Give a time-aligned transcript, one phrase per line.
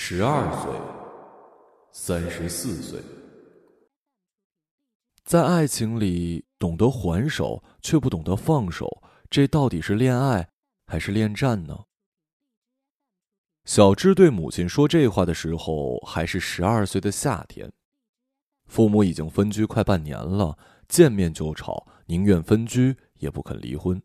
[0.00, 0.70] 十二岁，
[1.90, 3.02] 三十四岁，
[5.24, 8.86] 在爱情里懂得还手却不懂得放手，
[9.28, 10.50] 这到底是恋爱
[10.86, 11.76] 还是恋战呢？
[13.64, 17.70] 小芝对母亲说这话的时候还是十二岁的夏天，
[18.66, 20.56] 父母已经分居快半年了，
[20.86, 24.00] 见面就吵，宁愿分居也不肯离婚。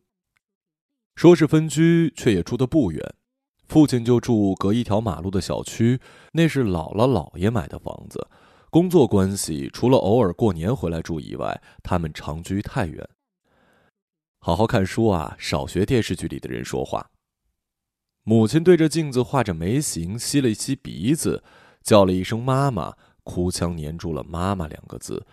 [1.15, 3.15] 说是分居，却也住得不远。
[3.73, 5.99] 父亲就住隔一条马路的小区，
[6.33, 8.27] 那是姥姥姥爷买的房子。
[8.69, 13.09] 工作关系，除了偶尔过年回来住以外，他们长居太原。
[14.37, 17.09] 好好看书啊，少学电视剧里的人说话。
[18.21, 21.43] 母亲对着镜子画着眉形，吸了一吸鼻子，
[21.81, 22.95] 叫了一声“妈妈”，
[23.25, 25.25] 哭腔粘住了“妈妈”两个字。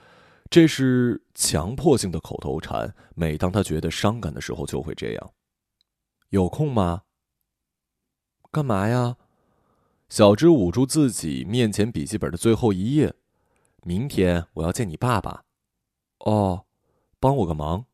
[0.49, 5.31] 这是强迫性的口头禅，每当他觉得伤感的时候就会这样。
[6.31, 7.03] 有空吗？
[8.53, 9.17] 干嘛呀？
[10.09, 13.15] 小芝捂住自己面前笔记本的最后一页。
[13.85, 15.45] 明天我要见你爸爸。
[16.19, 16.65] 哦，
[17.21, 17.87] 帮我个忙。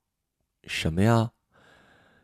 [0.65, 1.33] 什么呀？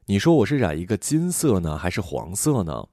[0.07, 2.89] 你说我是染一个金色呢，还是黄色呢？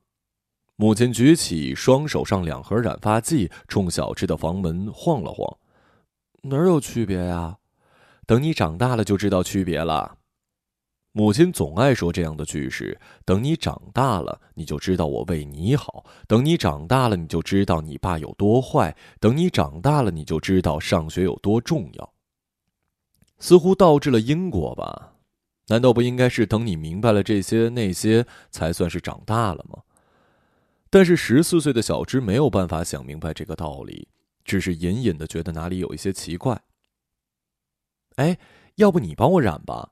[0.76, 5.58] 母亲举起双手上两盒染发剂，冲小芝的房门晃了晃。
[6.44, 7.60] 哪有区别呀？
[8.28, 10.19] 等你长大了就知道区别了。
[11.20, 22.14] 母亲总爱说这样的句式：“等你长大了，你就知道我为你好；等你长大了，你就知道你爸有多坏；等你长大了，你就知道上学有多重要。”
[23.38, 25.16] 似乎倒置了因果吧？
[25.68, 29.84] 难道不应该是等你明白了这些那些，才算是长大了吗？
[30.90, 34.08] 但是十四岁的小芝没有办法想明白这个道理，
[34.46, 36.62] 只是隐隐的觉得哪里有一些奇怪。
[38.16, 38.38] 哎，
[38.76, 39.92] 要不你帮我染吧？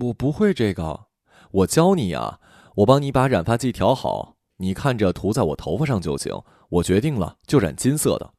[0.00, 1.06] 我不会这个，
[1.50, 2.40] 我教你呀。
[2.76, 6.40] 我帮你把染发剂调好，你看着涂在我头发上就行。
[6.68, 8.32] 我决定了，就染金色的。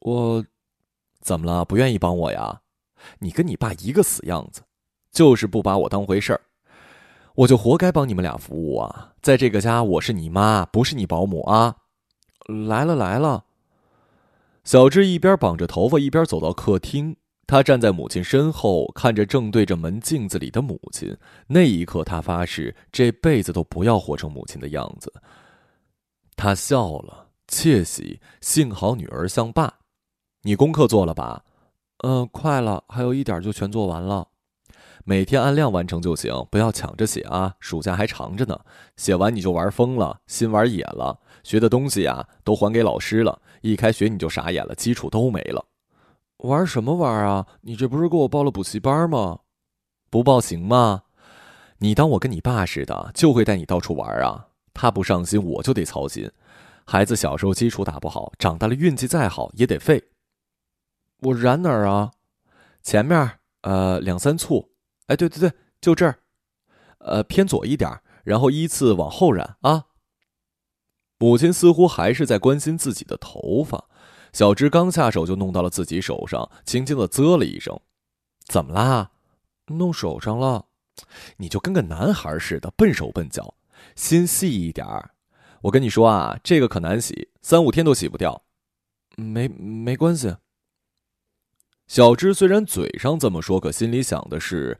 [0.00, 0.44] 我，
[1.20, 1.64] 怎么了？
[1.64, 2.60] 不愿意帮我呀？
[3.20, 4.62] 你跟你爸一个死样子，
[5.12, 6.40] 就是不把我当回事儿。
[7.36, 9.12] 我就活该帮你们俩服务啊！
[9.22, 11.76] 在这个家，我是你妈，不是你保姆啊。
[12.68, 13.44] 来了来了。
[14.64, 17.16] 小智一边绑着头发，一边走到客厅。
[17.46, 21.16] 他站在母亲身后，看着正对着门镜子里的母亲。
[21.46, 25.12] 那一刻，他发誓这辈子都不要活成母亲的样子。
[26.34, 29.72] 他笑了，窃喜，幸好女儿像爸。
[30.42, 31.44] 你功课做了吧？
[32.04, 34.26] 嗯，快了，还有一点就全做完了。
[35.04, 37.54] 每天按量完成就行，不要抢着写啊！
[37.60, 38.58] 暑假还长着呢，
[38.96, 41.16] 写完你就玩疯了，心玩野了。
[41.44, 43.40] 学的东西呀，都还给老师了。
[43.60, 45.64] 一开学你就傻眼了，基础都没了。
[46.38, 47.46] 玩什么玩啊？
[47.62, 49.40] 你这不是给我报了补习班吗？
[50.10, 51.04] 不报行吗？
[51.78, 54.48] 你当我跟你爸似的，就会带你到处玩啊？
[54.74, 56.30] 他不上心，我就得操心。
[56.84, 60.10] 孩子小时候基础打不好，长大了运气再好也得废。
[61.20, 62.12] 我染哪儿啊？
[62.82, 64.70] 前面，呃，两三簇。
[65.06, 66.18] 哎，对对对，就这儿。
[66.98, 67.90] 呃，偏左一点，
[68.24, 69.86] 然后依次往后染啊。
[71.18, 73.88] 母亲似乎还是在关心自己的头发。
[74.32, 77.78] 小芝刚下手就弄到了自己手上，轻轻的啧了一声
[78.46, 79.10] ：“怎么啦？
[79.66, 80.66] 弄手上了？
[81.36, 83.54] 你就跟个男孩似的，笨手笨脚，
[83.94, 85.10] 心细一点儿。
[85.62, 88.42] 我跟你说啊，这个可难洗，三五天都洗不掉。
[89.16, 90.36] 没没关系。”
[91.88, 94.78] 小芝虽然嘴上这么说，可心里想的是：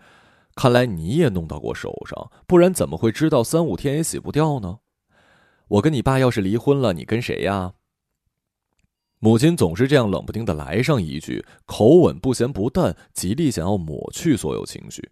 [0.54, 4.80] 看来你也弄到过手上，不然怎么会知道三五天也洗不掉呢？
[5.68, 7.74] 我跟你爸要是离婚了，你跟谁呀？
[9.19, 15.10] 母亲总是这样冷不丁的来上一句，口吻不咸不淡，极力想要抹去所有情绪。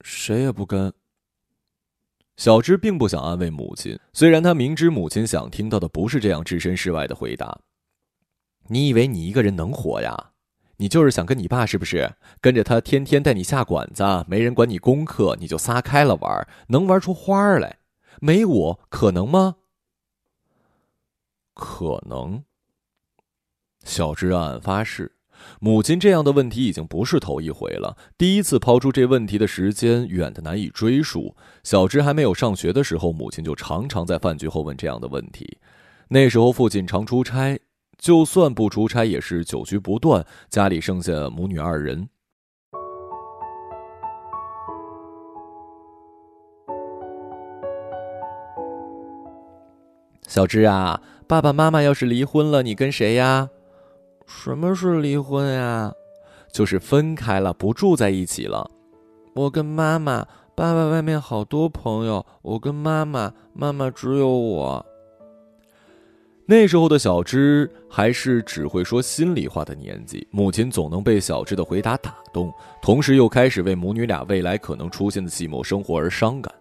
[0.00, 0.92] 谁也不跟。
[2.36, 7.60] 小芝并不想安慰母亲，虽然她明知母亲想听到的不是这样置身事外的回答。
[8.68, 10.32] 你以为你一个人能活呀？
[10.78, 12.14] 你就是想跟你爸是不是？
[12.40, 17.78] 跟着他天天带你下馆子，没人管你功课，你就撒开了玩，能玩出花来？
[18.20, 19.56] 没我可能吗？
[21.54, 22.42] 可能。
[23.84, 25.12] 小芝暗暗发誓，
[25.60, 27.96] 母亲这样的问题已经不是头一回了。
[28.16, 31.36] 第一次抛出这问题的时间远的难以追溯。
[31.62, 35.58] 小芝还没有上学的时候，母亲就常常在饭局后问这样的问题。
[36.08, 37.60] 那时候父亲常出差，
[37.98, 42.08] 就算不出差，也是酒局不断，家里剩下母女二人。
[50.26, 53.50] 小芝啊，爸爸妈妈要是离婚了，你跟谁呀？
[54.26, 55.92] 什么是离婚呀？
[56.52, 58.70] 就是分开了，不住在一起了。
[59.34, 64.84] 我跟妈妈，爸爸外面好多朋友，我跟妈妈，妈妈只有我。
[66.46, 76.54] 那时候的小芝还是只会说心里话的年纪，母亲总能被小芝的回答打动，同时又开始为母女俩未来可能出现的寂寞生活而伤感。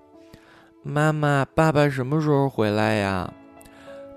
[0.81, 3.31] 妈妈，爸爸什么时候回来呀？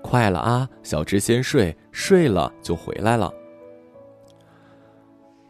[0.03, 3.31] 快了啊，小芝先睡，睡了就回来了。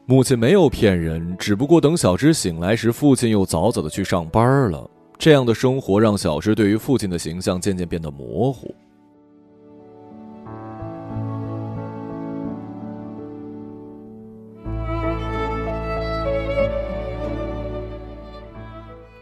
[0.05, 4.89] 母亲没有骗人，只不过等小芝醒来时，父亲又早早的去上班了。
[5.17, 8.73] 这样的生活让小芝对于父亲的形象渐渐变得模糊。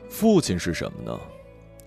[0.07, 1.19] 父亲是什么呢？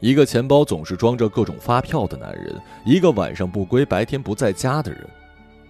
[0.00, 2.54] 一个钱包总是装着各种发票的男人，
[2.84, 5.04] 一个晚上不归、白天不在家的人，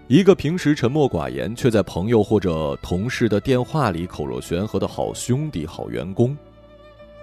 [0.06, 6.36] 一个平时沉默寡言却在朋友或者同事的电话里口若悬河的好兄弟、好员工。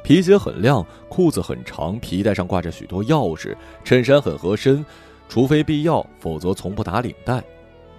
[0.04, 4.84] 皮鞋很亮，裤子很长，皮带上挂着许多钥匙，衬衫很合身，
[5.30, 7.44] 除非必要，否则从不打领带。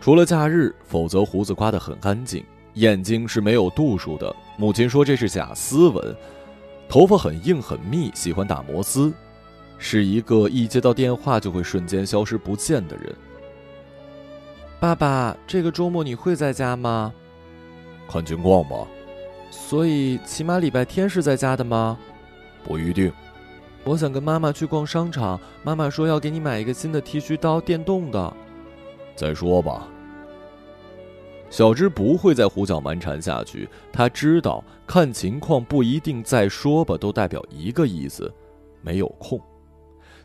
[0.01, 2.45] 除了假日，否则胡子刮得很干净。
[2.75, 6.17] 眼睛是没有度数的，母亲说这是假斯文。
[6.89, 9.13] 头发很硬很密，喜欢打摩斯，
[9.77, 13.15] 是一个一接到电话就会瞬间消失不见的人。
[14.79, 17.13] 爸爸，这个周末你会在家吗？
[18.09, 18.87] 看情况吧。
[19.51, 21.99] 所以起码礼拜天是在家的吗？
[22.63, 23.13] 不一定。
[23.85, 28.33] 我想跟妈妈去逛商场，妈妈说要给你买一个新的剃须刀，电动的。
[29.15, 29.89] 再说吧。
[31.49, 33.69] 小芝不会再胡搅蛮缠下去。
[33.93, 38.33] 他知道，看情况不一定再说吧，都代表一个意思：
[38.83, 39.41] 没有空。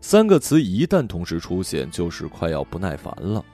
[0.02, 3.46] 三个词一旦同时出现，就是快要不耐烦了。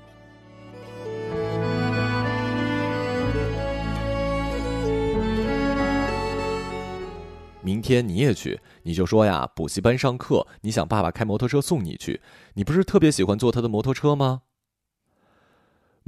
[7.61, 12.21] 明天你也去，你就说呀，补习班上课，你想爸爸开摩托车送你去。
[12.53, 14.43] 你不是特别喜欢坐他的摩托车吗？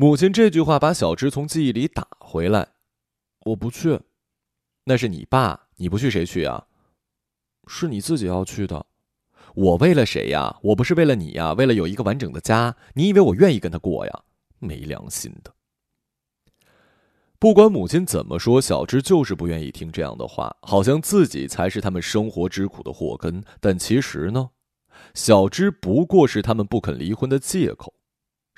[0.01, 2.69] 母亲这句话把小芝从记忆里打回来。
[3.47, 3.99] 我不去，
[4.85, 6.67] 那是你爸，你不去谁去啊？
[7.67, 8.85] 是你自己要去的。
[9.55, 10.57] 我为了谁呀？
[10.63, 12.77] 我不是为了你呀，为了有一个完整的家。
[12.93, 14.23] 你以为我愿意跟他过呀？
[14.59, 15.53] 没良心的！
[17.37, 23.43] 不管母亲怎么说，小芝就是不愿意听这样的话，好像自己才是他们生活之苦的祸根。
[23.59, 24.51] 但其实呢，
[25.13, 27.93] 小芝不过是他们不肯离婚的借口。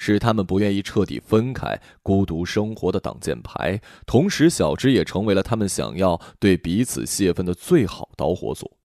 [0.03, 8.79] 是他们不愿意彻底分开、孤独生活的挡箭牌，同时小芝也成为了他们想要对彼此泄愤的最好导火索。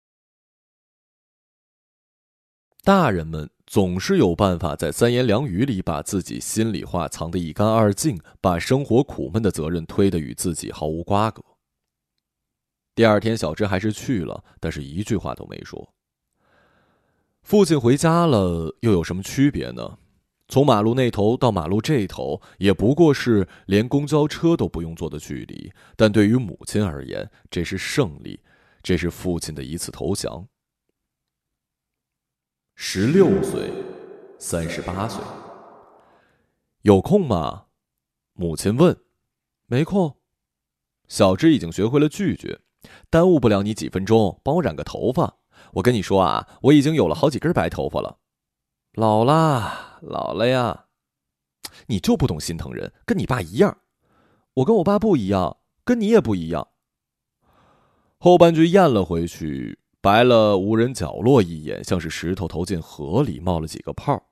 [2.83, 11.43] 大人们总是有办法在三言两语里把自己心里话藏得一干二净，把生活苦闷的责任推得与自己毫无瓜葛。
[12.95, 15.93] 第二天，小芝还是去了，但是一句话都没说。
[17.43, 19.99] 父亲回家了，又有什么区别呢？
[20.53, 25.73] 从马路那头到马路这头，也不过是连公交车都不用坐的距离。
[25.95, 28.39] 但对于母亲而言，这是胜利，
[28.83, 30.47] 这是父亲的一次投降。
[32.75, 33.71] 十六岁，
[34.37, 35.23] 三十八岁，
[36.83, 37.65] 有空吗？
[38.33, 38.95] 母亲问。
[39.65, 40.17] 没空。
[41.07, 42.59] 小芝已经学会了拒绝，
[43.09, 45.37] 耽误不了你几分钟，帮我染个头发。
[45.71, 48.19] 我跟你说啊，我已经有了好几根白头发了。
[48.93, 50.85] 老了，老了呀！
[51.87, 53.77] 你就不懂心疼人，跟你爸一样。
[54.55, 56.67] 我跟我爸不一样，跟你也不一样。
[58.17, 64.29] 后半句咽了回去，白了无人角落一眼，像是石头投进河里冒了几个泡。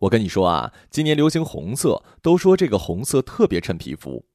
[0.00, 4.26] 我跟你说啊，今年流行红色，都说这个红色特别衬皮肤。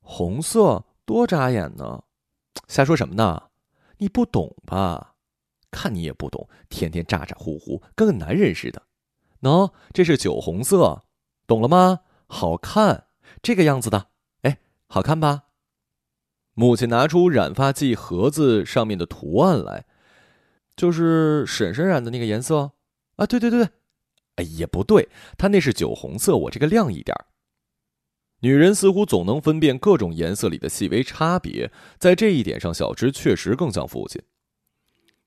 [0.00, 2.02] 红色多扎眼呢，
[2.66, 3.50] 瞎说什么呢？
[3.98, 5.14] 你不懂吧？
[5.70, 8.82] 看你也不懂，天天咋咋呼呼，跟个男人似的。
[9.42, 11.04] 喏，这是酒红色，
[11.46, 12.00] 懂了吗？
[12.26, 13.06] 好看，
[13.42, 14.08] 这个样子的，
[14.42, 15.44] 哎，好看吧？
[16.54, 19.84] 母亲拿出染发剂盒子上面的图案来，
[20.74, 22.72] 就是婶婶染的那个颜色
[23.16, 23.26] 啊！
[23.26, 23.68] 对对对对，
[24.36, 27.14] 哎，也不对，她那是酒红色，我这个亮一点
[28.40, 34.22] 女人似乎总能分辨各种颜色里的细微差别，在这一点上，小芝确实更像父亲。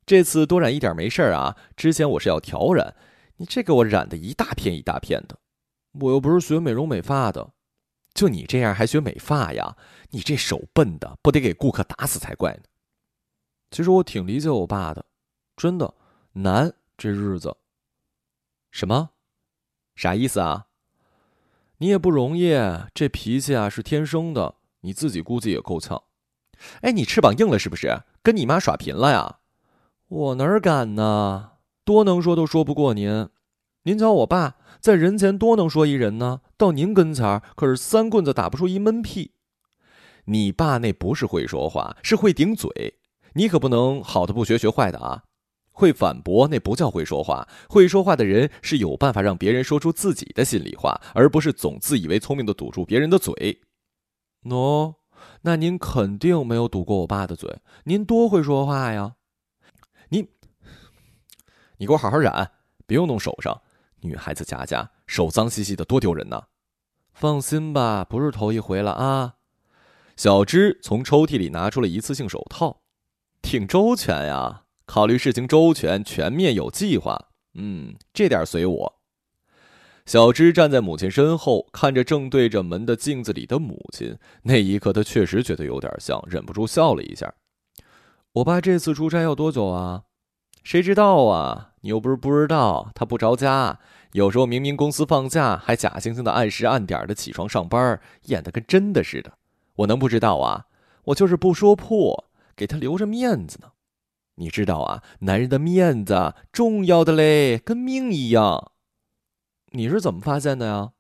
[0.06, 2.96] 这次多染一点没事儿啊，之前我是要调染。
[3.40, 5.40] 你这给我染的一大片一大片的，
[5.94, 7.54] 我又不是学美容美发的，
[8.14, 9.78] 就你这样还学美发呀？
[10.10, 12.64] 你这手笨的，不得给顾客打死才怪呢。
[13.72, 15.06] 其实我挺理解我爸的，
[15.56, 15.94] 真的
[16.34, 17.56] 难这日子。
[18.72, 19.12] 什么？
[19.96, 20.68] 啥意思啊？
[21.78, 22.52] 你也不容易，
[22.94, 26.04] 这脾气啊是天生的，你自己估计也够呛。
[26.82, 28.04] 哎，你翅膀硬了是不是？
[28.22, 29.40] 跟你妈耍贫了呀？
[30.10, 31.54] 我哪敢呢？
[31.90, 33.30] 多能说都说不过您，
[33.82, 39.32] 您瞧我爸，在人前多能说一人呢，到您跟前儿可是三棍子打不出一闷屁。
[40.26, 43.00] 你爸那不是会说话，是会顶嘴。
[43.34, 45.24] 你可不能好的不学，学坏的啊！
[45.72, 53.62] 会反驳那不叫会说话，会说话的人是有办法让别人说出自己的心里话，而不是总自以为聪明的堵住别人的嘴。
[54.44, 54.94] 喏，
[55.42, 59.16] 那您肯定没有堵过我爸的嘴，您多会说话呀！
[60.10, 60.28] 您，
[61.80, 62.52] 你给我好好染，
[62.86, 63.62] 别又弄手上。
[64.02, 66.44] 女孩子家家手脏兮兮的，多丢人呐！
[67.14, 69.36] 放心吧，不是头一回了啊。
[70.18, 72.82] 小芝从抽屉里拿出了一次性手套，
[73.42, 77.30] 挺周全呀，考虑事情周全、全面、有计划。
[77.54, 79.00] 嗯，这点随我。
[80.06, 87.34] 小芝站在母亲身后，看着正对着门的镜子里的母亲，那一刻她确实觉得有点像，忍不住笑了一下。
[88.34, 90.04] 我爸这次出差要多久啊？
[90.62, 91.69] 谁知道啊？
[91.82, 93.80] 你又不是不知道，他不着家，
[94.12, 99.34] 有时候明明公司放假，还假惺惺的按时按点的起床上班，演的跟真的似的。
[99.76, 100.66] 我能不知道啊？
[101.06, 103.72] 我就是不说破，给他留着面子呢。
[104.36, 108.72] 你知道啊，男人的面子重要的嘞，跟命一样。
[109.72, 110.92] 你是怎么发现的呀？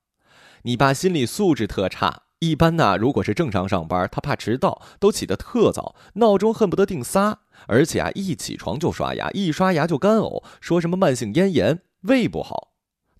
[0.63, 7.39] 你爸心理素质特差，一般呐，如果是正常上班，他怕迟到，都起得特早，闹钟恨不得定仨。
[7.67, 12.71] 而且啊，一起床就刷牙，一刷牙就干呕，说什么慢性咽炎、胃不好，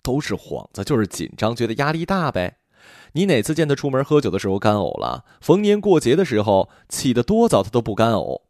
[0.02, 2.56] 都是幌子，就是紧张，觉得压力大呗。
[3.12, 5.26] 你哪次见他出门喝酒的时候干呕了？
[5.42, 8.44] 逢年过节的时候起得多早，他都不干呕。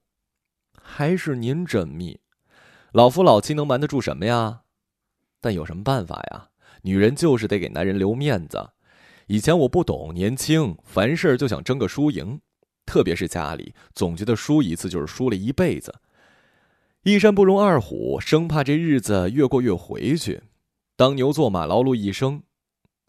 [0.80, 2.20] 还是您缜密，
[2.92, 4.60] 老夫老妻能瞒得住什么呀？
[5.40, 6.50] 但有什么办法呀？
[6.82, 8.70] 女人就是得给男人留面子。
[9.30, 12.40] 以前我不懂，年轻，凡事就想争个输赢。
[12.84, 16.00] 特别是家里，总觉得输一次就是输了一辈子，
[17.04, 20.42] 一山不容二虎，生怕这日子越过越回去，
[20.96, 22.42] 当牛做马劳碌一生。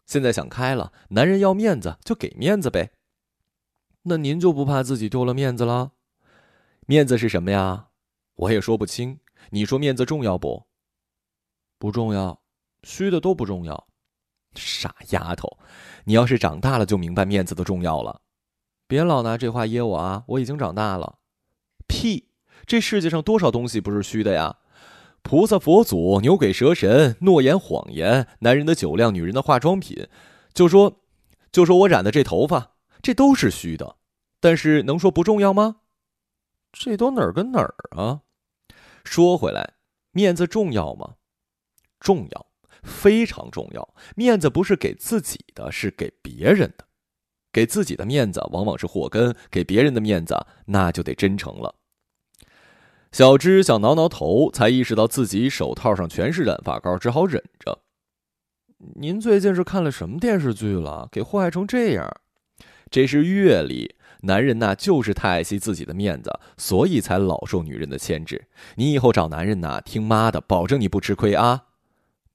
[0.06, 2.92] 现在想开了，男人要面子就给面子呗。
[4.02, 5.90] 那您就不怕自己丢了面子了？
[6.86, 7.88] 面子是什么呀？
[8.36, 9.18] 我也说不清。
[9.50, 10.68] 你说面子重要不？
[11.80, 12.40] 不重要，
[12.84, 13.88] 虚的都不重要。
[14.54, 15.58] 傻丫头，
[16.04, 18.20] 你要是长大了就明白面子的重要了。
[18.86, 20.24] 别老拿这话噎我啊！
[20.26, 21.18] 我已经长大了。
[21.86, 22.28] 屁！
[22.66, 24.56] 这世界上多少东西不是虚的呀？
[25.22, 30.08] 菩萨、佛祖、牛鬼蛇神、诺言、谎言、男人的酒量、女人的化妆品，
[30.52, 31.00] 就说，
[31.50, 33.96] 就说我染的这头发，这都是虚的。
[34.40, 35.76] 但是能说不重要吗？
[36.72, 38.22] 这都哪儿跟哪儿啊？
[39.04, 39.74] 说回来，
[40.10, 41.14] 面子重要吗？
[42.00, 42.46] 重要，
[42.82, 43.94] 非常重要。
[44.16, 46.84] 面子不是给自己的，是给别人的。
[47.52, 50.34] 给自己的面子往往是祸根，给别人的面子
[50.66, 51.74] 那就得真诚了。
[53.12, 57.80] 小芝想挠挠头，才意识到自己手套上全是染发膏，只好忍着。
[58.96, 61.08] 您最近是看了什么电视剧了？
[61.12, 62.10] 给祸害成这样？
[62.90, 63.96] 这是阅历。
[64.22, 68.48] 男人呐，就是太爱惜自己的面子，所以才老受女人的牵制。
[68.76, 71.64] 你以后找男人呐，听妈的，保证你不吃亏啊！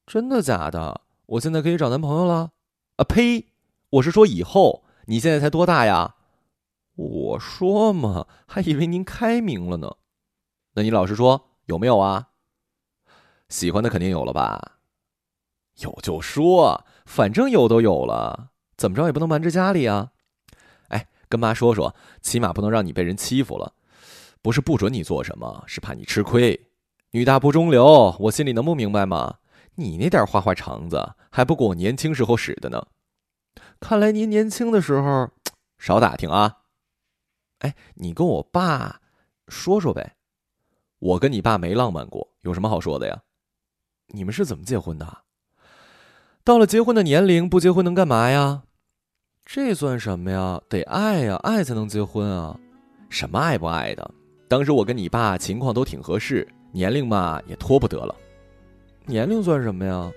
[0.08, 1.02] 真的假的？
[1.26, 2.52] 我现在可以找男朋友了？
[2.96, 3.48] 啊呸！
[3.90, 4.86] 我是说以后。
[5.10, 6.16] 你现在才多大呀？
[6.96, 9.96] 我说嘛，还以为您开明了呢。
[10.74, 12.30] 那你老实说，有没有啊？
[13.48, 14.80] 喜欢的肯定有了吧？
[15.80, 20.12] 有就说，反正有都有了，怎么着也不能瞒着家里啊。
[20.90, 23.74] 哎，跟妈说说，起码不能让你被人欺负了。
[24.42, 26.68] 不是不准你做什么，是怕你吃亏。
[27.12, 29.36] 女大不中留，我心里能不明白吗？
[29.80, 32.84] 你那点花花肠子，还不够我年轻时候使的呢。
[33.80, 35.30] 看来您年轻的时候
[35.78, 36.58] 少打听啊。
[37.60, 39.00] 哎，你跟我爸
[39.48, 40.16] 说说呗。
[40.98, 43.22] 我跟你爸没浪漫过，有什么好说的呀？
[44.08, 45.20] 你们是怎么结婚的？
[46.44, 48.64] 到了结婚的年龄，不结婚能干嘛呀？
[49.46, 50.60] 这算什么呀？
[50.68, 52.60] 得爱呀，爱才能结婚啊。
[53.10, 54.12] 什么爱不爱的？
[54.48, 58.16] 当时我跟你爸情况都挺合适，年龄嘛也拖不得了。
[59.08, 60.12] 年龄算什么呀？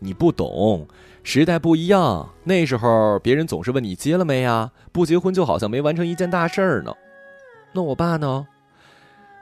[0.00, 0.88] 你不懂。
[1.22, 4.72] 时代不一样，那时候别人总是问你结了没呀？
[4.92, 6.94] 不结婚就好像没完成一件大事儿呢。
[7.72, 8.46] 那我爸呢？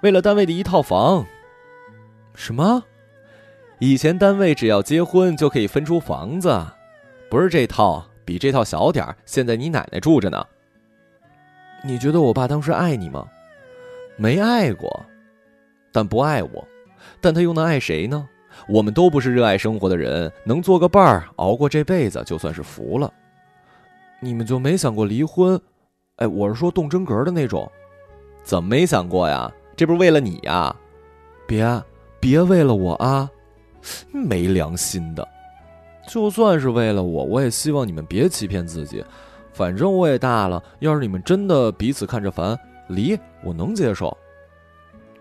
[0.03, 1.25] 为了单位的一套房。
[2.35, 2.85] 什么？
[3.79, 6.65] 以前单位只要结婚就可以分出房子，
[7.31, 9.17] 不是这套，比这套小点儿。
[9.27, 10.47] 现在你奶奶住着呢。
[11.85, 13.29] 你觉得我爸当时爱你吗？
[14.17, 15.05] 没爱过，
[15.93, 16.67] 但不爱我，
[17.21, 18.29] 但他又能爱谁呢？
[18.69, 23.13] 我们都不是热爱生活的人，能做个伴儿熬过这辈子就算是福了。
[24.21, 25.61] 你们就没想过离婚？
[26.17, 27.71] 哎，我是说动真格的那种。
[28.43, 29.51] 怎么没想过呀？
[29.77, 30.75] 这不是为了你呀？
[31.47, 31.83] 别，
[32.21, 33.29] 别为了我啊！
[34.13, 35.27] 没良心的。
[36.07, 39.05] 就算是为了我，我也希望你们别欺骗自己。
[39.53, 42.59] 反正我也大了，要是你们真的彼此看着烦，
[42.89, 44.17] 离我能接受。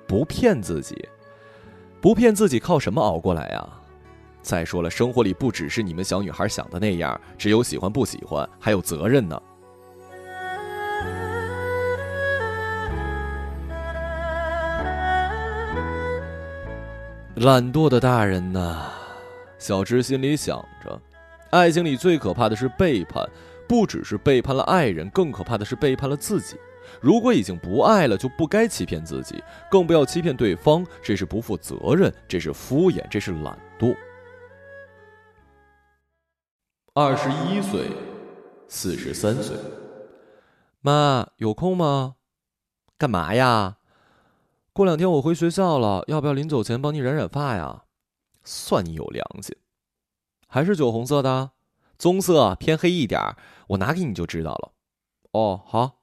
[0.07, 1.07] 不骗自己，
[2.03, 3.65] 不骗自己，靠什么熬过来呀？
[4.41, 9.41] 再说了，生活里不只是你们小女孩想的那样，只有喜欢不喜欢，还有责任呢。
[17.35, 18.81] 懒惰的大人呐，
[19.57, 21.01] 小芝心里想着，
[21.51, 23.25] 爱情里最可怕的是背叛，
[23.65, 26.57] 不只是背叛了爱人，更可怕的是背叛了自己。
[27.01, 33.95] 如果已经不爱了，就不该欺骗自己，更不要欺骗对方，这是不负责任，这是敷衍，这是懒惰。
[36.93, 37.89] 二十一岁，
[38.67, 39.57] 四十三岁，
[40.81, 42.15] 妈有空吗？
[42.97, 43.77] 干嘛呀？
[44.71, 47.83] 过两天我回学校了，要不要临走前帮你染染发呀？
[48.43, 49.55] 算你有良心。
[50.47, 51.51] 还是酒红色的，
[51.97, 53.19] 棕色偏黑一点，
[53.69, 54.71] 我拿给你就知道了。
[55.31, 56.02] 哦，好。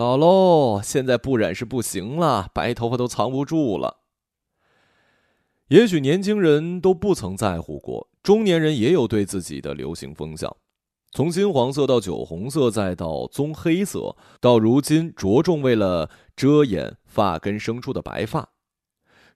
[0.00, 3.98] 老喽，现在不染是不行了，白头发都藏不住了。
[5.68, 10.56] 也许年轻人都不曾在乎过，中年人也有对自己的流行风向，
[11.12, 18.48] 从金黄色到酒红色，再到棕黑色，到如今着重为了遮掩发根生出的白发。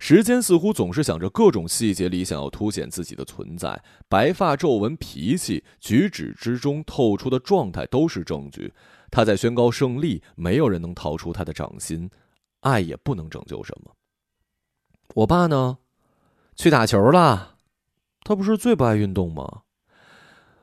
[0.07, 8.75] 时间似乎总是想着各种细节里想要凸显自己的存在，白发、皱纹、脾气、举止之中透出的状态都是证据。
[9.11, 12.11] 他在宣告胜利，没有人能逃出他的掌心，
[12.61, 13.93] 爱也不能拯救什么。
[15.15, 15.79] 我爸呢？
[16.55, 17.57] 去打球了，
[18.25, 19.63] 他不是最不爱运动吗？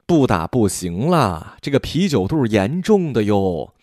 [0.05, 3.73] 不打不行了，这个啤酒肚严重的哟。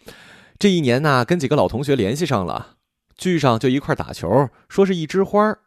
[0.56, 2.76] 这一年呢，跟几个老同学联系上了，
[3.18, 5.58] 聚上就一块打球，说是一枝花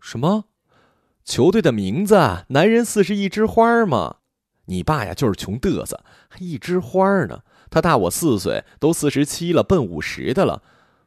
[0.00, 0.46] 什么？
[1.22, 2.46] 球队的名字？
[2.48, 4.16] 男人四十一枝花吗？
[4.64, 7.42] 你爸呀，就是穷嘚瑟，还一枝花呢。
[7.70, 10.62] 他大我四岁，都四十七了，奔五十的了。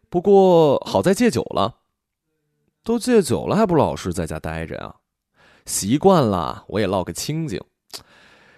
[0.07, 1.77] 不过好在戒酒了。
[2.83, 4.95] 都戒酒了，还不老实在家待着呀？
[5.65, 7.59] 习惯了，我也落个清静。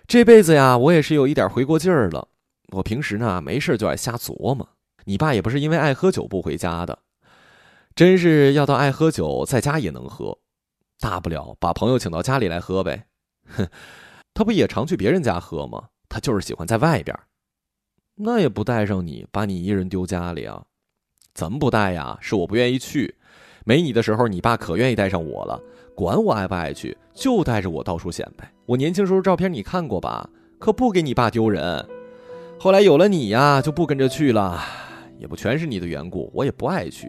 [0.05, 2.27] 这辈子呀，我也是有一点回过劲儿了。
[2.73, 4.67] 我平时呢，没事就爱瞎琢磨。
[5.09, 6.99] 你爸也不是因为爱喝酒不回家的，
[7.95, 10.37] 真是要到爱喝酒，在家也能喝。
[10.99, 13.07] 大不了把朋友请到家里来喝呗。
[13.47, 13.67] 哼，
[14.35, 15.85] 他不也常去别人家喝吗？
[16.07, 17.17] 他就是喜欢在外边。
[18.17, 20.63] 那也不带上你，把你一人丢家里啊？
[21.33, 22.15] 怎么不带呀？
[22.21, 23.15] 是我不愿意去。
[23.65, 25.59] 没你的时候，你爸可愿意带上我了，
[25.95, 28.53] 管我爱不爱去，就带着我到处显摆。
[28.67, 30.29] 我年轻时候照片你看过吧？
[30.59, 31.83] 可不给你爸丢人。
[32.59, 34.63] 后来有了你呀，就不跟着去了。
[35.19, 37.07] 也不全是你的缘故，我也不爱去。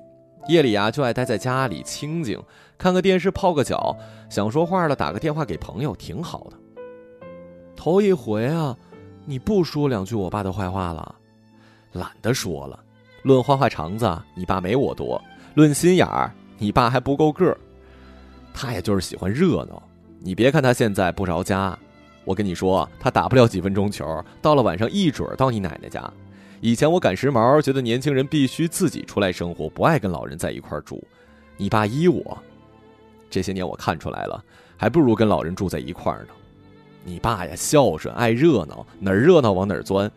[0.49, 2.39] 夜里啊，就爱待在家里清静，
[2.77, 3.97] 看个电视，泡个脚，
[4.29, 6.57] 想说话了打个电话给朋友，挺好的。
[7.77, 8.77] 头一回啊，
[9.25, 11.15] 你不说两句我爸的坏话了？
[11.93, 12.79] 懒得说了。
[13.23, 15.21] 论花花肠子，你爸没我多；
[15.55, 16.33] 论心眼儿。
[16.59, 17.57] 你爸还不够个儿，
[18.53, 19.83] 他也就是喜欢热闹。
[20.19, 21.79] 你别看他现在不着家，
[22.25, 26.11] 我跟你说，他打不了几分钟球，到了晚上一准到你奶奶家。
[26.61, 31.03] 以前我赶时髦，觉得年轻人必须自己出来生活，不爱跟老人在一块住。
[31.57, 32.37] 你爸依我，
[33.31, 34.45] 这些年我看出来了，
[34.77, 36.29] 还不如跟老人住在一块儿呢。
[37.03, 40.11] 你爸呀，孝顺，爱热闹，哪儿热闹往哪儿钻。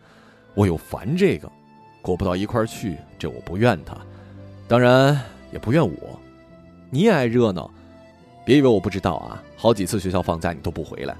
[0.54, 1.50] 我又烦这个，
[2.02, 3.96] 过不到一块儿去，这我不怨他，
[4.68, 5.18] 当然
[5.50, 6.20] 也不怨我。
[6.90, 7.70] 你也爱热闹，
[8.44, 9.42] 别以为我不知道啊！
[9.56, 11.16] 好几次学校放假你都不回来，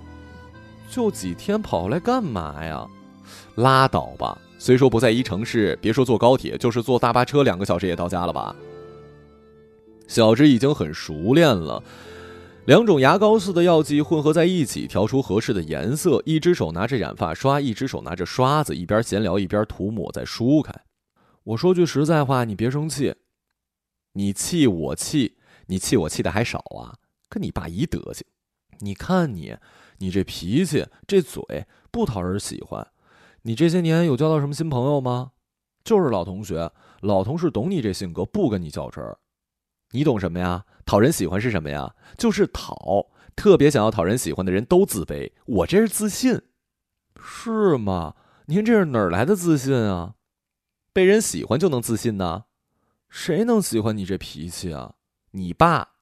[0.91, 2.87] 就几天跑来干嘛呀？
[3.55, 4.39] 拉倒吧！
[4.65, 8.57] 虽说不在一城市，别说坐高铁，就是坐大巴车，两个小时也到家了吧？
[10.09, 11.85] 小芝已经很熟练了，
[12.65, 16.23] 两种牙膏似的药剂混合在一起，调出合适的颜色。
[16.25, 20.73] 一只手拿着染发刷，一只手拿着刷子，一边闲聊一边涂抹在梳开。
[21.43, 23.17] 我说句实在话，你别生气，
[24.15, 25.37] 你气我气。
[25.67, 26.97] 你气我气的还少啊？
[27.29, 28.25] 跟你爸一德行，
[28.81, 29.55] 你看你，
[29.99, 32.87] 你这脾气，这嘴不讨人喜欢。
[33.47, 35.33] 你这些年有交到什么新朋友吗？
[35.85, 39.19] 就是老同学，老同事懂你这性格，不跟你较真儿。
[39.91, 40.65] 你懂什么呀？
[40.87, 41.95] 讨人喜欢是什么呀？
[42.17, 43.07] 就是讨。
[43.37, 46.41] 特别想要讨人喜欢的人都自卑，我这是自信，
[47.21, 48.15] 是吗？
[48.47, 50.15] 您这是哪儿来的自信啊？
[50.93, 52.45] 被人喜欢就能自信呢？
[53.11, 54.95] 谁能喜欢你这脾气啊？
[55.33, 55.97] 你爸，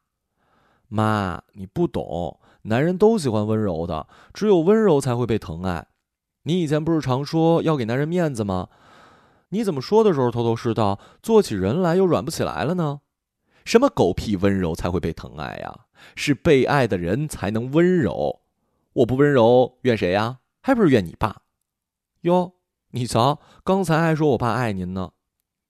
[0.86, 5.88] 妈，你不懂，男人都喜欢温柔的，只有温柔才会被疼爱。
[6.44, 8.68] 你以前不是常说要给男人面子吗？
[9.50, 13.00] 你怎么说的时候头头是道，做起人来又软不起来了呢？
[13.64, 15.86] 什么狗屁温柔才会被疼爱呀？
[16.16, 18.40] 是被爱的人才能温柔。
[18.94, 20.38] 我不温柔，怨谁呀？
[20.62, 21.42] 还不是怨你爸。
[22.22, 22.54] 哟，
[22.90, 25.12] 你瞧，刚才还说我爸爱您呢，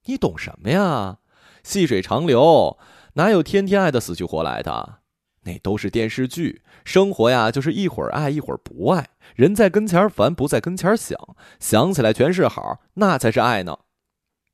[0.07, 1.19] 你懂什么呀？
[1.63, 2.79] 细水长流，
[3.15, 5.02] 哪有天天爱的死去活来的？
[5.45, 6.63] 那都是电视剧。
[6.85, 9.11] 生活呀，就是一会儿爱，一会儿不爱。
[9.35, 11.19] 人在跟前烦，不在跟前想，
[11.59, 13.79] 想起来全是好，那才是爱呢。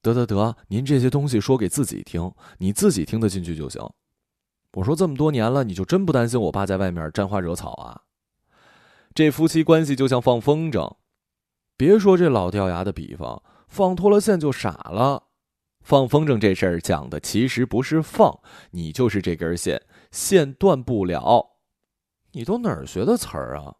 [0.01, 3.83] 得得得，您这些东西说给自己听，你自己听得进去就行。
[4.74, 8.03] 我说这么多年了，你就真不担心我爸在外面沾花惹草啊？
[9.14, 10.96] 这夫妻关系就像放风筝，
[11.77, 15.24] 别说这老掉牙的比方，放脱了线就傻了。
[15.83, 18.40] 放风筝这事儿讲的其实不是放，
[18.72, 21.46] 你就是这根线，线断不了。
[22.32, 23.74] 你都哪儿学的词儿啊？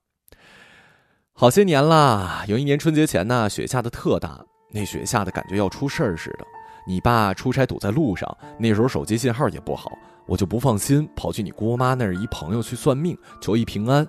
[1.32, 6.44] 好些年了，有一年春节前呢，雪下的特大，那雪下的感觉要出事儿似的。
[6.86, 9.92] 你爸出差堵在路上，那时候手机信号也不好，
[10.26, 14.06] 我就不放心，跑去你姑妈那儿一朋友去算命，求一平安。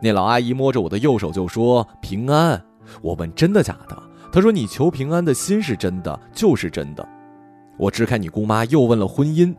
[0.00, 2.64] 那老阿姨摸着我的右手就说平安。
[3.02, 4.02] 我问真的假的？
[4.32, 7.06] 她说你求平安的心是真的，就是真的。
[7.76, 9.54] 我支开你姑妈，又问了婚姻，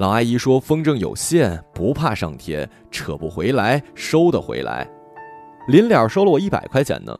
[0.00, 4.88] 老阿姨说风筝有线，不怕上天，扯不回来，收得回来。
[5.68, 7.14] 临了收了我一百块钱呢，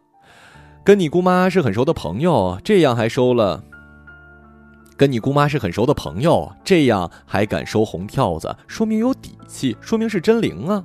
[0.82, 3.62] 跟你姑妈是很熟的朋友，这样还收了。
[4.96, 10.82] 跟你姑妈是很熟的朋友，这样还敢收红票子，说明有底气，说明是真灵啊。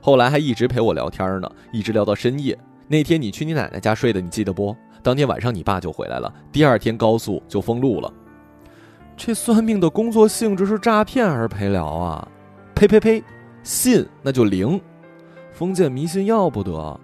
[0.00, 2.58] 后来还一直陪我聊天呢，一直聊到深夜。
[2.88, 4.74] 那天你去你奶奶家睡的，你记得不？
[5.02, 8.10] 当天晚上你爸就回来了，第二天高速就封路了。
[9.16, 12.28] 这算命的工作性质是诈骗还是陪聊啊？
[12.74, 13.22] 呸呸呸！
[13.62, 14.80] 信那就灵，
[15.52, 17.00] 封建迷信要不得。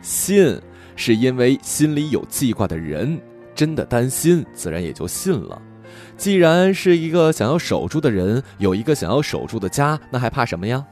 [0.00, 0.60] 信
[0.96, 3.18] 是因为心里有记挂的人
[3.54, 5.60] 真的担心，自然也就信了。
[6.16, 10.84] 既然是一个想要守住的人，有一个想要守住的家，那还怕什么呀？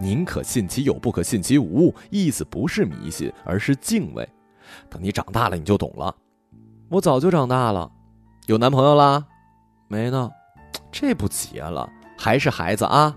[0.00, 1.94] 宁可信其有，不可信其无。
[2.10, 4.26] 意思不是迷信，而是敬畏。
[4.88, 6.14] 等你长大了，你就懂了。
[6.88, 7.90] 我早就长大了，
[8.46, 9.24] 有男朋友啦。
[9.88, 10.30] 没呢，
[10.90, 13.16] 这不结了，还是孩子啊。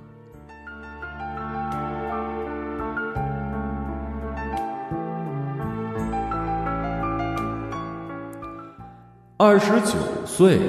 [9.37, 10.59] 二十九岁，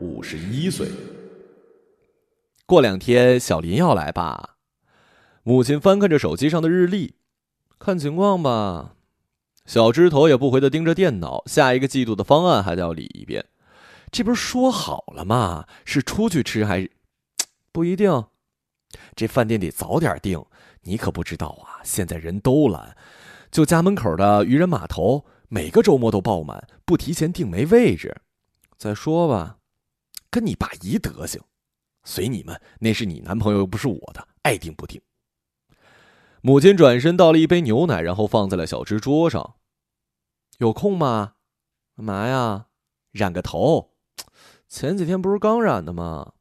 [0.00, 0.86] 五十一岁。
[2.64, 4.56] 过两天小林要来吧？
[5.42, 7.16] 母亲翻看着手机上的日历，
[7.78, 8.92] 看情况吧。
[9.64, 13.44] 小枝头也不回的盯着电脑，下一个季度的方案还得要理一遍。
[14.16, 15.66] 这不是说好了吗？
[15.84, 16.90] 是出去吃还是？
[17.70, 18.24] 不一定。
[19.14, 20.42] 这饭店得早点订。
[20.84, 22.96] 你可不知道啊，现在人都懒。
[23.50, 28.22] 就家门口的渔人码头，每个周末都爆满，不提前订没位置。
[28.78, 29.58] 再说吧，
[30.30, 31.42] 跟你爸一德行，
[32.02, 32.58] 随你们。
[32.80, 34.98] 那是你男朋友，又不是我的，爱订不订。
[36.40, 39.56] 母亲转身倒了一杯牛奶，然后放在了小芝桌上。
[40.56, 41.34] 有空吗？
[41.94, 42.68] 干嘛呀？
[43.12, 43.92] 染个头。
[44.68, 46.32] 前几天不是刚染的吗？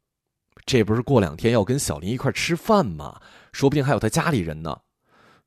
[0.66, 3.22] 这不是过两天要跟小林一块吃饭吗？
[3.52, 4.78] 说不定还有他家里人呢。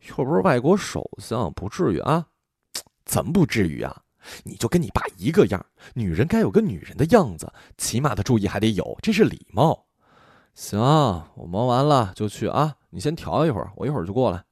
[0.09, 2.25] 又不是外国首相，不至于啊？
[3.05, 4.03] 怎么不至于啊？
[4.45, 5.65] 你就跟你爸一个样，
[5.95, 9.87] 女人该有个女人的样子，起码的注意还得有，这是礼貌。
[10.55, 10.79] 行，
[11.35, 12.77] 我忙完了就去啊。
[12.91, 14.45] 你先调一会儿，我一会儿就过来。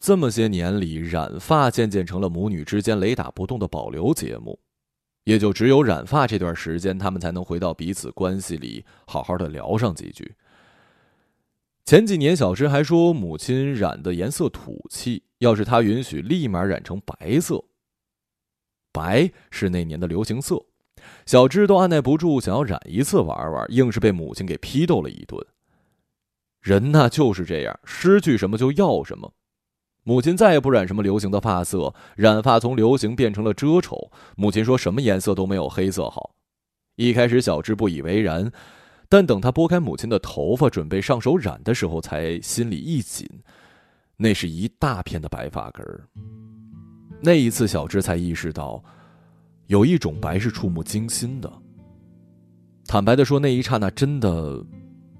[0.00, 4.58] 这么些年里，染发渐渐成了母女之间雷打不动的保留节目。
[5.24, 10.34] 也就只有染发这段时间，他们才能回到彼此关系里，好好的聊上几句。
[11.84, 17.64] 前几年，小芝还说母亲染的颜色土气，要是她允许，立马染成白色。
[18.92, 20.64] 白是那年的流行色，
[21.26, 25.44] 小芝都按耐不住想要染一次玩玩，硬是被母亲给批斗了一顿。
[26.60, 29.32] 人呐就是这样，失去什么就要什么。
[30.04, 34.10] 母亲再也不染什么流行的发色，染发从流行变成了遮丑。
[34.36, 36.34] 母亲说什么颜色都没有黑色好。
[36.96, 38.50] 一开始小智不以为然，
[39.08, 43.28] 但等他拨开母亲的头发，准备上手染的时候，才心里一紧。
[44.16, 46.08] 那是一大片的白发根儿。
[47.20, 48.82] 那一次，小智才意识到，
[49.68, 51.50] 有一种白是触目惊心的。
[52.86, 54.62] 坦白的说，那一刹那真的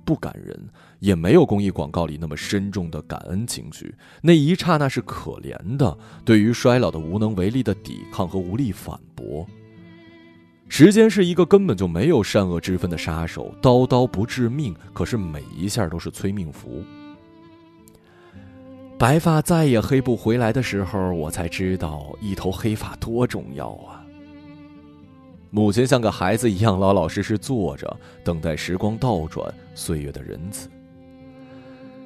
[0.04, 0.68] 不感人。
[1.02, 9.44] 也没有公益广告里那么深重的感恩情绪，那一刹那是可怜的，对于衰老的无能为力的抵抗和无力反驳。
[10.68, 16.84] 时间是一个根本就没有善恶之分的杀手，刀刀不致命，可是每一下都是催命符。
[18.96, 24.06] 白发再也黑不回来的时候，我才知道一头黑发多重要啊！
[25.50, 30.70] 母亲像个孩子一样老老实实坐着，等待时光倒转，岁月的仁慈。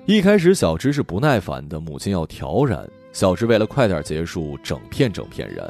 [0.06, 2.88] 一开始，小芝是不耐烦的，母亲要调染。
[3.12, 5.68] 小芝为了快点结束，整片整片染。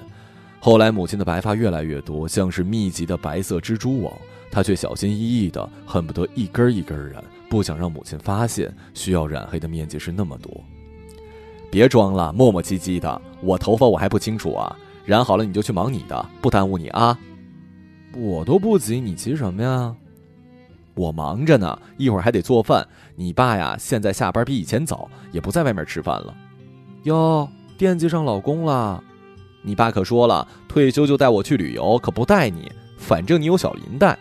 [0.61, 4.13] 后来，母亲的白发越来越多，像是密集的白色蜘蛛网，
[4.51, 10.53] 她却小心翼翼的，恨不得一根一根染，不想让母亲发现需要染黑的面积是那么多。
[11.71, 14.77] 别装了，磨磨唧唧的，我头发我还不清楚啊！
[15.07, 17.19] 染好了你就去忙你的，不耽误你啊。
[18.15, 19.97] 我都不急，你急什么呀？
[20.97, 22.85] 我忙着呢，一会儿还得做饭。
[23.15, 26.35] 你爸呀，现在下班比以前早，也不在外面吃饭了。
[27.05, 29.01] 哟，惦记上老公了。
[29.63, 32.73] 你爸可说了，退休就带我去旅游，可不带你。
[32.97, 34.19] 反正你有小林带。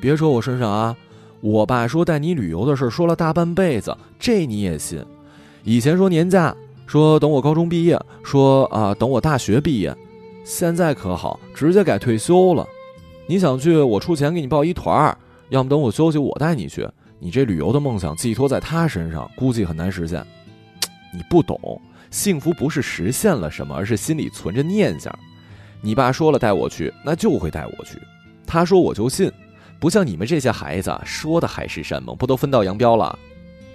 [0.00, 0.96] 别说我身上啊，
[1.40, 5.02] 我爸说带你旅游的事说了大半辈子，这你也信？
[5.62, 6.54] 以前说年假，
[6.86, 9.96] 说等我高中毕业，说啊等我大学毕业，
[10.44, 12.66] 现在可好，直接改退休了。
[13.26, 15.16] 你想去，我出钱给你报一团儿。
[15.54, 16.84] 要么等我休息，我带你去。
[17.20, 20.26] 你这旅游的梦想寄托在他身上，估计很难实现。
[21.12, 25.16] 你不懂，幸福不是实现了什么，而是心里存着念想。
[25.80, 28.00] 你爸说了带我去，那就会带我去。
[28.44, 29.30] 他说我就信，
[29.78, 33.16] 不像你们这些孩子说的海誓山盟，不都分道扬镳了？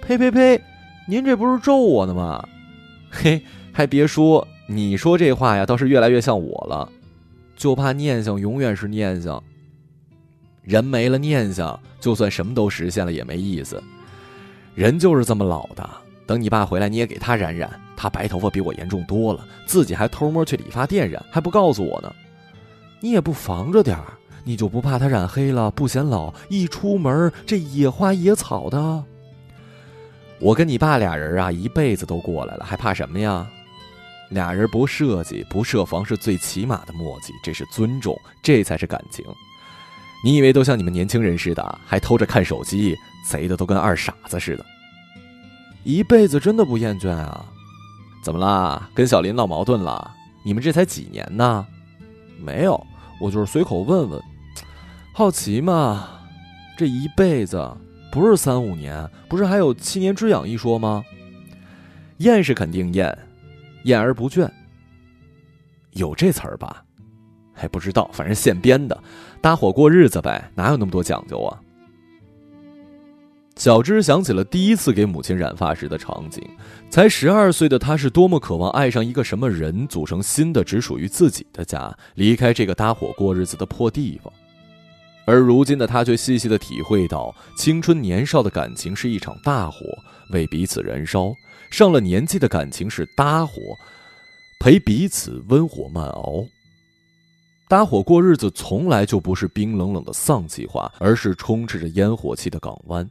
[0.02, 0.60] 呸呸呸！
[1.08, 2.46] 您这不是咒我呢吗？
[3.08, 3.40] 嘿，
[3.72, 6.86] 还别说，你说这话呀，倒是越来越像我了。
[7.56, 9.42] 就怕念想永远是念想。
[10.62, 13.82] 人没了念想，就算什么都实现了也没意思。
[14.74, 15.88] 人就是这么老的。
[16.26, 17.68] 等你爸回来，你也给他染染。
[17.96, 22.14] 他白头发比我严重多了，自己还偷摸去理发店染，还不告诉我呢。
[23.00, 24.04] 你也不防着点儿，
[24.44, 26.32] 你就不怕他染黑了不显老？
[26.48, 29.04] 一出门这野花野草的。
[30.38, 33.46] 我跟你爸俩人啊，一辈子都过来了，还怕什么呀？
[34.30, 39.24] 俩人不设计不设防是最起码的默契，这是尊重，这才是感情。
[40.22, 44.64] 你以为都像你们年轻人似的，还偷着看手机，贼的都跟二傻子似的。
[45.82, 47.46] 一辈子真的不厌倦啊？
[48.22, 48.90] 怎么啦？
[48.94, 50.10] 跟小林闹矛盾了？
[50.42, 51.66] 你们这才几年呢？
[52.38, 52.86] 没有，
[53.20, 54.22] 我就是随口问问，
[55.14, 56.08] 好奇嘛。
[56.76, 57.76] 这一辈子
[58.12, 61.02] 不是三五年，不是还有七年之痒一说吗？
[62.18, 63.18] 厌是肯定厌，
[63.84, 64.50] 厌而不倦，
[65.92, 66.84] 有这词儿吧？
[67.60, 68.98] 还不知道，反正现编的，
[69.42, 71.60] 搭伙过日子呗，哪有那么多讲究啊？
[73.56, 76.42] 小芝想起了第一次给母亲染发时的场景，
[76.88, 84.32] 才十二岁的她是多么渴望爱上一个什么人，组成新的只属于自己的家，离开这个搭伙过日子的破地方。
[85.26, 89.78] 而如今的她却细细的体会到，青春年少的感情是一场大火，
[90.30, 91.34] 为彼此燃烧；
[91.70, 93.52] 上了年纪的感情是搭伙，
[94.58, 96.46] 陪彼此温火慢熬。
[97.70, 103.08] 搭伙过日子从来就不是冰冷冷的丧气话，而是充斥着烟火气的港湾。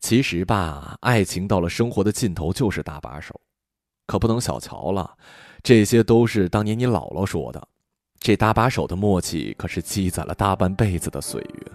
[0.00, 3.38] 其实吧，爱情到了生活的尽头就是搭把手，
[4.06, 5.18] 可不能小瞧了。
[5.62, 7.62] 这些都是当年你姥姥说的。
[8.18, 11.72] 这搭把手的默契可是积攒了大半辈子的岁月。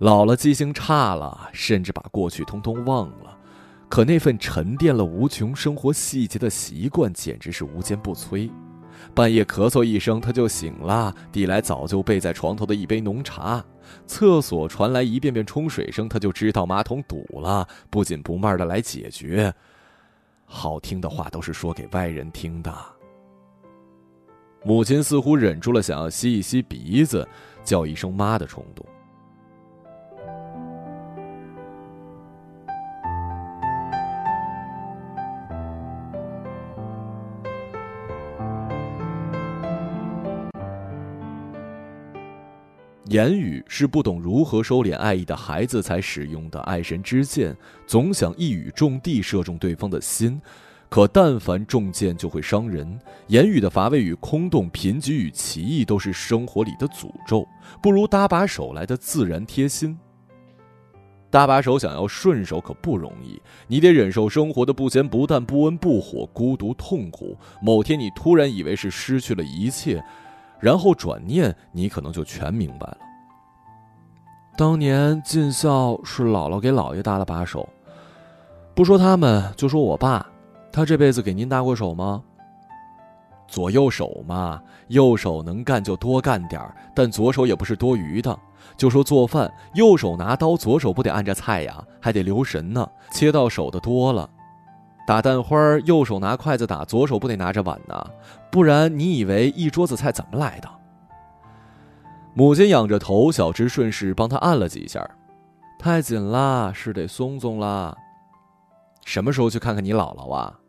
[0.00, 3.34] 姥姥记性差了，甚至把过去通通忘了，
[3.88, 8.50] 可那份沉淀了无穷生活细节的习惯，简直是无坚不摧。
[9.14, 13.64] 半夜咳嗽一声，他就醒了，递来早就备在床头的一杯浓茶。
[14.06, 19.52] 厕所传来一遍遍冲水声，他就知道马桶堵了，不紧不慢的来解决。
[20.44, 22.72] 好听的话都是说给外人听的。
[24.62, 27.26] 母亲似乎忍住了想要吸一吸鼻子，
[27.64, 28.84] 叫一声妈的冲动。
[43.10, 50.40] 言语是不懂如何收敛爱意的孩子才使用的爱神之箭，总想一语中的射中对方的心，
[50.88, 52.96] 可但凡中箭就会伤人。
[53.26, 57.44] 言语的乏味与空洞，贫瘠与奇异，都是生活里的诅咒，
[57.82, 59.98] 不如搭把手来的自然贴心。
[61.30, 67.36] 搭把手想要顺手可不容易，你得忍受生活的不咸不淡、不温不火、孤独痛苦。
[67.60, 70.00] 某天你突然以为是失去了一切。
[70.60, 72.98] 然后转念，你可能就全明白了。
[74.56, 77.66] 当年尽孝是姥姥给姥爷搭了把手，
[78.74, 80.24] 不说他们，就说我爸，
[80.70, 82.22] 他这辈子给您搭过手吗？
[83.48, 88.38] 左右手嘛，右手能干就多干点儿，但左手也不是多余的。
[88.76, 94.28] 就说做饭，右手拿刀，左手不得按着菜呀，还得留神呢，切到手的多了。
[95.10, 98.10] 打蛋花，右手拿筷子打，左手不得拿着碗呢？
[98.48, 100.70] 不然你以为一桌子菜怎么来的？
[102.32, 105.04] 母亲仰着头，小芝顺势帮她按了几下，
[105.80, 107.98] 太紧了，是得松松了。
[109.04, 110.60] 什么时候去看看你姥姥啊？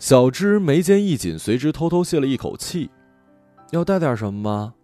[0.00, 2.90] 小芝眉间一紧，随之偷偷泄了一口气。
[3.70, 4.74] 要带点什么吗？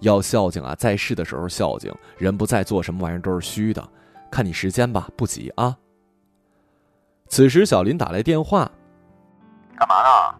[0.00, 3.88] 要孝敬啊，在世的时候孝敬，人不在，做什么玩意儿都是虚的。
[4.32, 5.76] 看你时间吧，不急啊。
[7.28, 8.70] 此时，小林打来电话，
[9.76, 10.34] 干嘛呢？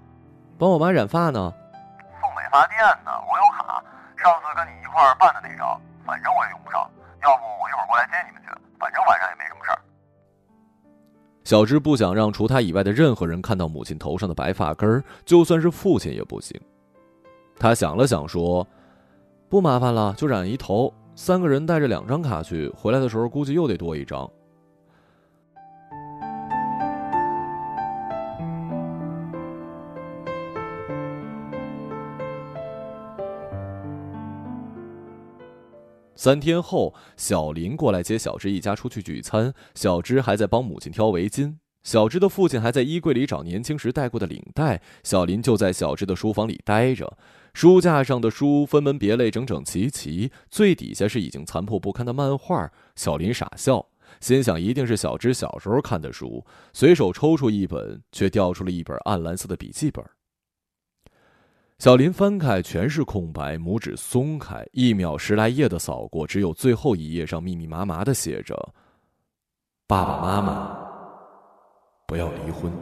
[0.56, 1.52] 帮我妈染发呢。
[2.20, 3.82] 送美发店呢，我有卡，
[4.16, 6.88] 上次跟你一块儿办的那张，反正我也用不上。
[7.22, 9.78] 要不我一会儿过来接你们去，反正晚上也没什么事儿。
[11.44, 16.58] 小芝不想让除他以外的任何人看到母亲头上的白发根儿，就算是父亲也不行。
[17.58, 18.66] 他想了想说
[19.50, 20.92] ：“不麻烦了，就染一头。
[21.14, 24.30] 三个人带着两张卡去，回来的时候估计又得多一张。”
[36.16, 39.52] 三天后，小林过来接小芝一家出去聚餐。
[39.74, 44.80] 小芝还在帮母亲挑围巾，小芝的父亲还在衣柜里找年轻时戴过的领带。
[45.04, 47.18] 小林就在小芝的书房里待着，
[47.52, 50.32] 书架上的书分门别类，整整齐齐。
[50.50, 52.72] 最底下是已经残破不堪的漫画。
[52.94, 53.86] 小林傻笑，
[54.20, 60.02] 心想一定是小芝小时候看的书，随手抽出一本，却掉出了一本暗蓝色的笔记本。
[61.78, 68.56] 小林翻开，全是空白，拇指松开，一秒十来页的扫过，只有最后一页上密密麻麻的写着
[69.86, 70.74] ：“爸爸妈妈，
[72.06, 72.72] 不要离婚。”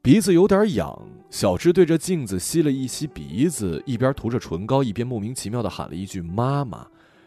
[0.00, 0.96] 鼻子有点痒，
[1.30, 6.86] 小芝对着镜子吸了一吸鼻子，一边涂着唇膏，一边莫名其妙的喊了一句：“妈妈。”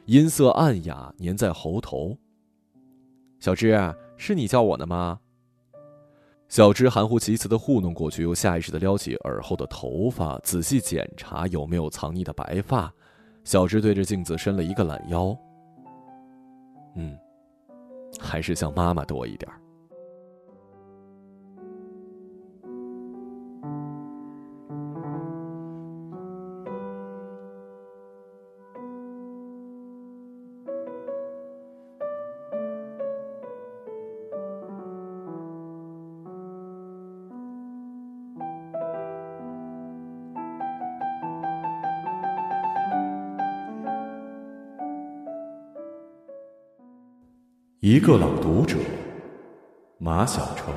[0.10, 2.18] 音色暗哑，粘在喉头。
[3.40, 3.78] 小芝，
[4.18, 5.20] 是你叫我的吗？
[6.48, 12.92] 小芝含糊其辞的糊弄过去，又下意识的撩起耳后的头发，仔细检查有没有藏匿的白发。
[13.44, 15.38] 小芝对着镜子伸了一个懒腰。
[16.96, 17.16] 嗯，
[18.20, 19.62] 还是像妈妈多一点儿。
[48.00, 48.78] 一个朗读者，
[49.98, 50.74] 马晓成。